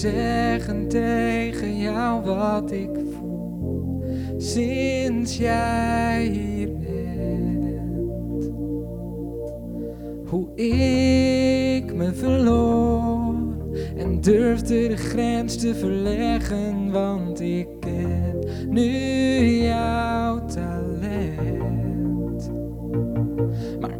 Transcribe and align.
zeggen 0.00 0.88
tegen 0.88 1.78
jou 1.78 2.24
wat 2.24 2.72
ik 2.72 2.90
voel 3.18 4.04
sinds 4.36 5.36
jij 5.36 6.28
hier 6.32 6.72
bent. 6.72 8.50
Hoe 10.28 10.54
ik 10.54 11.94
me 11.94 12.12
verloor 12.14 13.34
en 13.96 14.20
durfde 14.20 14.88
de 14.88 14.96
grens 14.96 15.56
te 15.56 15.74
verleggen, 15.74 16.90
want 16.90 17.40
ik 17.40 17.68
ken 17.80 18.38
nu 18.68 18.90
jouw 19.44 20.15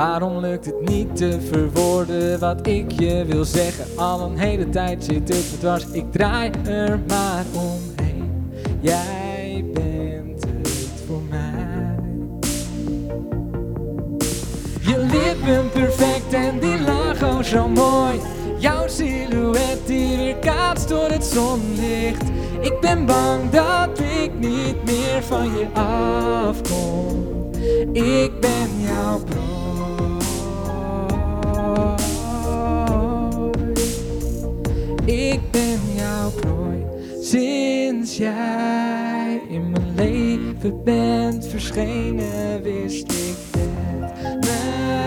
waarom 0.00 0.38
lukt 0.38 0.66
het 0.66 0.88
niet 0.88 1.16
te 1.16 1.40
verwoorden 1.40 2.38
wat 2.38 2.66
ik 2.66 2.90
je 2.90 3.24
wil 3.26 3.44
zeggen? 3.44 3.84
Al 3.96 4.20
een 4.20 4.38
hele 4.38 4.68
tijd 4.68 5.04
zit 5.04 5.28
het 5.28 5.50
me 5.50 5.58
dwars, 5.58 5.86
ik 5.92 6.12
draai 6.12 6.50
er 6.64 7.00
maar 7.08 7.44
omheen. 7.54 8.52
Jij 8.80 9.64
bent 9.72 10.42
het 10.42 11.02
voor 11.06 11.22
mij. 11.28 11.94
Je 14.80 14.98
lippen 14.98 15.70
perfect 15.70 16.32
en 16.32 16.58
die 16.58 16.80
lach 16.80 17.44
zo 17.44 17.68
mooi. 17.68 18.20
Jouw 18.58 18.88
silhouet 18.88 19.86
die 19.86 20.16
weer 20.16 20.36
kaatst 20.36 20.88
door 20.88 21.08
het 21.08 21.24
zonlicht. 21.24 22.28
Ik 22.60 22.80
ben 22.80 23.06
bang 23.06 23.50
dat 23.50 23.98
ik 23.98 24.30
niet 24.38 24.84
meer 24.84 25.22
van 25.22 25.44
je 25.44 25.66
afkom. 25.72 27.24
Ik 27.92 28.40
ben 28.40 28.68
jouw 28.80 29.18
prooi. 29.24 29.59
Sinds 37.30 38.16
jij 38.16 39.42
in 39.48 39.70
mijn 39.70 39.94
leven 39.94 40.84
bent 40.84 41.46
verschenen, 41.46 42.62
wist 42.62 43.12
ik 43.12 43.36
het 43.58 44.38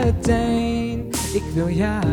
meteen. 0.03 1.09
Ik 1.33 1.43
wil 1.53 1.69
jou. 1.69 2.05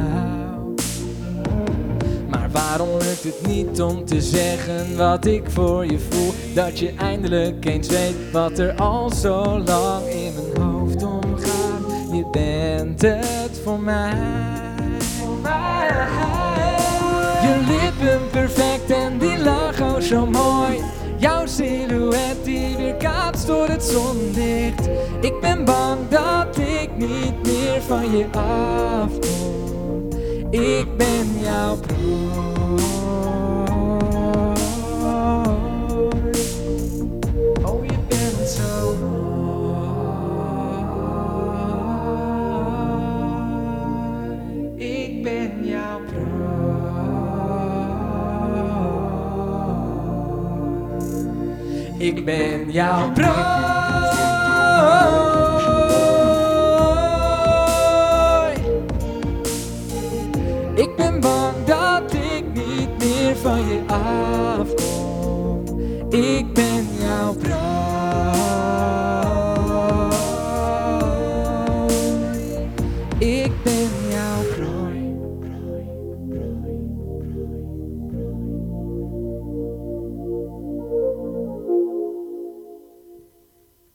Maar 2.30 2.50
waarom 2.50 2.88
lukt 2.90 3.22
het 3.22 3.46
niet 3.46 3.82
om 3.82 4.04
te 4.04 4.20
zeggen 4.20 4.96
wat 4.96 5.26
ik 5.26 5.50
voor 5.50 5.86
je 5.86 5.98
voel? 5.98 6.32
Dat 6.54 6.78
je 6.78 6.94
eindelijk 6.94 7.64
eens 7.64 7.88
weet 7.88 8.30
wat 8.32 8.58
er 8.58 8.74
al 8.74 9.10
zo 9.10 9.58
lang 9.58 10.06
in 10.06 10.32
mijn 10.34 10.68
hoofd 10.68 11.02
omgaat. 11.02 12.12
Je 12.12 12.26
bent 12.30 13.02
het 13.02 13.60
voor 13.64 13.80
mij. 13.80 14.58
Je 17.42 17.56
lippen 17.66 18.30
perfect 18.30 18.90
en 18.90 19.18
die 19.18 19.38
zo 20.10 20.26
mooi. 20.26 20.80
Jouw 21.16 21.46
silhouet 21.46 22.44
die 22.44 22.76
weer 22.76 22.94
kaatst 22.94 23.46
door 23.46 23.66
het 23.66 23.84
zonlicht. 23.84 24.88
Ik 25.20 25.40
ben 25.40 25.64
bang 25.64 26.08
dat 26.08 26.58
ik 26.58 26.90
niet 26.96 27.42
meer 27.42 27.82
van 27.82 28.16
je 28.16 28.26
afkom. 28.32 30.08
Ik 30.50 30.96
ben 30.96 31.40
jouw 31.40 31.76
prooi. 31.76 33.39
Ik 52.00 52.24
ben 52.24 52.70
jouw 52.70 53.12
prooi. 53.12 53.30
Ik 60.74 60.96
ben 60.96 61.20
bang 61.20 61.64
dat 61.64 62.12
ik 62.12 62.44
niet 62.52 62.98
meer 62.98 63.36
van 63.36 63.58
je 63.58 63.80
afkom. 63.86 65.64
Ik 66.10 66.52
ben 66.52 66.69